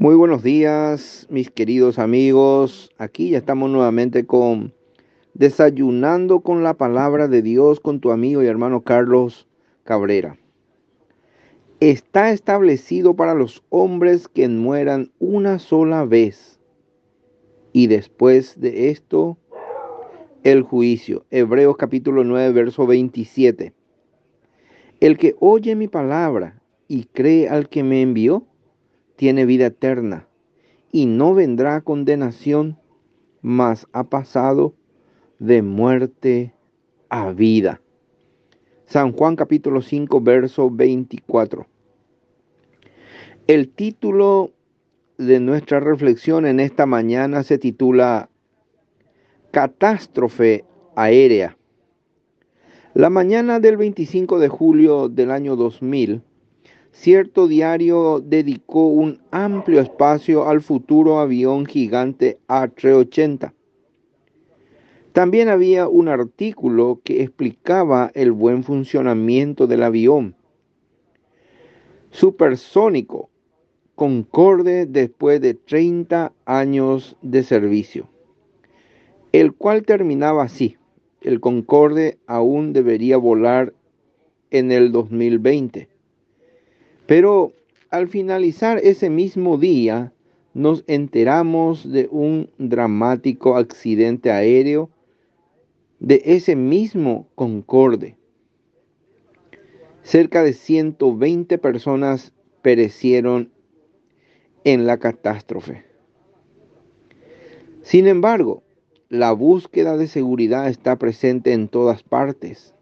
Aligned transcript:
Muy 0.00 0.14
buenos 0.14 0.44
días, 0.44 1.26
mis 1.28 1.50
queridos 1.50 1.98
amigos. 1.98 2.88
Aquí 2.98 3.30
ya 3.30 3.38
estamos 3.38 3.68
nuevamente 3.68 4.26
con 4.26 4.72
Desayunando 5.34 6.38
con 6.38 6.62
la 6.62 6.74
palabra 6.74 7.26
de 7.26 7.42
Dios 7.42 7.80
con 7.80 7.98
tu 7.98 8.12
amigo 8.12 8.40
y 8.40 8.46
hermano 8.46 8.82
Carlos 8.82 9.48
Cabrera. 9.82 10.38
Está 11.80 12.30
establecido 12.30 13.16
para 13.16 13.34
los 13.34 13.64
hombres 13.70 14.28
que 14.28 14.48
mueran 14.48 15.10
una 15.18 15.58
sola 15.58 16.04
vez 16.04 16.60
y 17.72 17.88
después 17.88 18.60
de 18.60 18.90
esto 18.90 19.36
el 20.44 20.62
juicio. 20.62 21.26
Hebreos 21.32 21.76
capítulo 21.76 22.22
9, 22.22 22.52
verso 22.52 22.86
27. 22.86 23.72
El 25.00 25.18
que 25.18 25.34
oye 25.40 25.74
mi 25.74 25.88
palabra 25.88 26.62
y 26.86 27.06
cree 27.06 27.48
al 27.48 27.68
que 27.68 27.82
me 27.82 28.00
envió, 28.00 28.46
tiene 29.18 29.46
vida 29.46 29.66
eterna 29.66 30.28
y 30.92 31.06
no 31.06 31.34
vendrá 31.34 31.80
condenación, 31.80 32.78
mas 33.42 33.88
ha 33.92 34.04
pasado 34.04 34.74
de 35.40 35.60
muerte 35.60 36.54
a 37.08 37.32
vida. 37.32 37.80
San 38.86 39.12
Juan 39.12 39.34
capítulo 39.34 39.82
5, 39.82 40.20
verso 40.20 40.70
24. 40.70 41.66
El 43.48 43.70
título 43.70 44.52
de 45.16 45.40
nuestra 45.40 45.80
reflexión 45.80 46.46
en 46.46 46.60
esta 46.60 46.86
mañana 46.86 47.42
se 47.42 47.58
titula 47.58 48.30
Catástrofe 49.50 50.64
aérea. 50.94 51.56
La 52.94 53.10
mañana 53.10 53.58
del 53.58 53.78
25 53.78 54.38
de 54.38 54.48
julio 54.48 55.08
del 55.08 55.32
año 55.32 55.56
2000, 55.56 56.22
cierto 57.00 57.46
diario 57.46 58.20
dedicó 58.20 58.88
un 58.88 59.20
amplio 59.30 59.80
espacio 59.80 60.48
al 60.48 60.62
futuro 60.62 61.20
avión 61.20 61.64
gigante 61.64 62.40
A380. 62.48 63.52
También 65.12 65.48
había 65.48 65.86
un 65.86 66.08
artículo 66.08 67.00
que 67.04 67.22
explicaba 67.22 68.10
el 68.14 68.32
buen 68.32 68.64
funcionamiento 68.64 69.68
del 69.68 69.84
avión 69.84 70.34
supersónico 72.10 73.30
Concorde 73.94 74.86
después 74.86 75.40
de 75.40 75.54
30 75.54 76.32
años 76.46 77.16
de 77.22 77.44
servicio, 77.44 78.08
el 79.30 79.54
cual 79.54 79.84
terminaba 79.84 80.42
así. 80.42 80.76
El 81.20 81.38
Concorde 81.38 82.18
aún 82.26 82.72
debería 82.72 83.16
volar 83.18 83.72
en 84.50 84.72
el 84.72 84.90
2020 84.90 85.88
pero 87.08 87.54
al 87.88 88.08
finalizar 88.08 88.76
ese 88.84 89.08
mismo 89.08 89.56
día, 89.56 90.12
nos 90.52 90.84
enteramos 90.86 91.90
de 91.90 92.06
un 92.10 92.50
dramático 92.58 93.56
accidente 93.56 94.30
aéreo 94.30 94.90
de 96.00 96.20
ese 96.26 96.54
mismo 96.54 97.26
Concorde. 97.34 98.18
Cerca 100.02 100.42
de 100.42 100.52
120 100.52 101.56
personas 101.56 102.34
perecieron 102.60 103.52
en 104.64 104.86
la 104.86 104.98
catástrofe. 104.98 105.86
Sin 107.80 108.06
embargo, 108.06 108.62
la 109.08 109.32
búsqueda 109.32 109.96
de 109.96 110.08
seguridad 110.08 110.68
está 110.68 110.98
presente 110.98 111.54
en 111.54 111.68
todas 111.68 112.02
partes, 112.02 112.74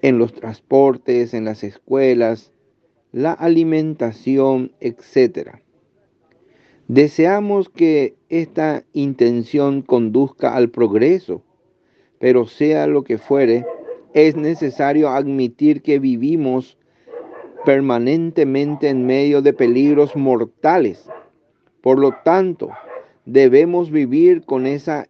en 0.00 0.16
los 0.16 0.32
transportes, 0.32 1.34
en 1.34 1.44
las 1.44 1.62
escuelas, 1.62 2.53
la 3.14 3.32
alimentación, 3.32 4.72
etc. 4.80 5.60
Deseamos 6.88 7.68
que 7.68 8.16
esta 8.28 8.82
intención 8.92 9.82
conduzca 9.82 10.56
al 10.56 10.68
progreso, 10.68 11.40
pero 12.18 12.48
sea 12.48 12.88
lo 12.88 13.04
que 13.04 13.18
fuere, 13.18 13.64
es 14.14 14.34
necesario 14.34 15.10
admitir 15.10 15.80
que 15.82 16.00
vivimos 16.00 16.76
permanentemente 17.64 18.88
en 18.88 19.06
medio 19.06 19.42
de 19.42 19.52
peligros 19.52 20.16
mortales. 20.16 21.08
Por 21.82 22.00
lo 22.00 22.16
tanto, 22.24 22.70
debemos 23.26 23.92
vivir 23.92 24.44
con 24.44 24.66
esa 24.66 25.06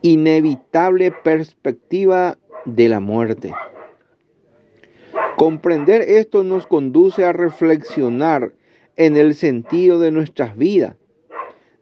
inevitable 0.00 1.12
perspectiva 1.12 2.38
de 2.64 2.88
la 2.88 3.00
muerte. 3.00 3.52
Comprender 5.36 6.02
esto 6.02 6.44
nos 6.44 6.66
conduce 6.66 7.24
a 7.24 7.32
reflexionar 7.32 8.52
en 8.96 9.16
el 9.16 9.34
sentido 9.34 9.98
de 9.98 10.12
nuestras 10.12 10.56
vidas, 10.56 10.96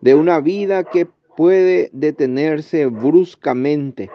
de 0.00 0.14
una 0.14 0.40
vida 0.40 0.84
que 0.84 1.06
puede 1.36 1.91
detenerse 1.92 2.86
bruscamente 2.86 4.10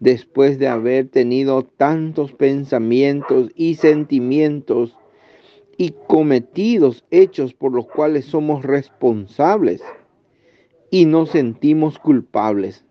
después 0.00 0.58
de 0.58 0.68
haber 0.68 1.08
tenido 1.08 1.62
tantos 1.64 2.32
pensamientos 2.32 3.50
y 3.54 3.74
sentimientos 3.74 4.96
y 5.76 5.94
cometidos 6.06 7.04
hechos 7.10 7.54
por 7.54 7.72
los 7.72 7.86
cuales 7.86 8.24
somos 8.24 8.64
responsables 8.64 9.82
y 10.90 11.04
nos 11.04 11.30
sentimos 11.30 11.98
culpables. 11.98 12.84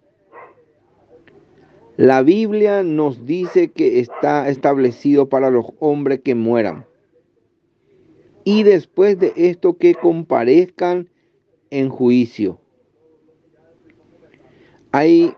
La 2.00 2.24
Biblia 2.24 2.82
nos 2.82 3.26
dice 3.26 3.74
que 3.74 4.00
está 4.00 4.48
establecido 4.48 5.28
para 5.28 5.50
los 5.50 5.66
hombres 5.80 6.22
que 6.22 6.34
mueran. 6.34 6.86
Y 8.46 8.64
después 8.64 9.20
de 9.20 9.34
esto 9.36 9.78
que 9.78 9.96
comparezcan 9.96 11.10
en 11.72 11.90
juicio. 11.90 12.62
Hay 14.94 15.34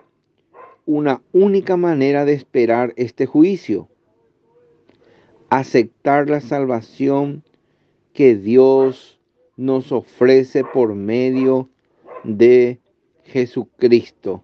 una 0.85 1.23
única 1.31 1.77
manera 1.77 2.25
de 2.25 2.33
esperar 2.33 2.93
este 2.95 3.25
juicio. 3.25 3.89
Aceptar 5.49 6.29
la 6.29 6.41
salvación 6.41 7.43
que 8.13 8.35
Dios 8.35 9.19
nos 9.57 9.91
ofrece 9.91 10.63
por 10.63 10.93
medio 10.93 11.71
de 12.23 12.79
Jesucristo. 13.23 14.43